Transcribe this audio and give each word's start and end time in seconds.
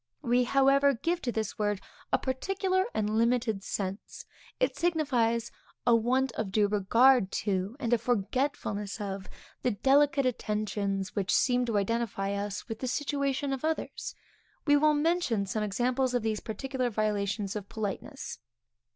We, 0.23 0.45
however, 0.45 0.95
give 0.95 1.21
to 1.21 1.31
this 1.31 1.59
word 1.59 1.79
a 2.11 2.17
particular 2.17 2.85
and 2.91 3.19
limited 3.19 3.63
sense. 3.63 4.25
It 4.59 4.75
signifies 4.75 5.51
a 5.85 5.95
want 5.95 6.31
of 6.31 6.51
due 6.51 6.67
regard 6.67 7.31
to, 7.45 7.75
and 7.79 7.93
a 7.93 7.99
forgetfulness 7.99 8.99
of, 8.99 9.27
the 9.61 9.69
delicate 9.69 10.25
attentions 10.25 11.15
which 11.15 11.31
seem 11.31 11.65
to 11.67 11.77
identify 11.77 12.31
us 12.33 12.67
with 12.67 12.79
the 12.79 12.87
situation 12.87 13.53
of 13.53 13.63
others. 13.63 14.15
We 14.65 14.75
will 14.75 14.95
mention 14.95 15.45
some 15.45 15.61
examples 15.61 16.15
of 16.15 16.23
these 16.23 16.39
particular 16.39 16.89
violations 16.89 17.55
of 17.55 17.69
politeness. 17.69 18.39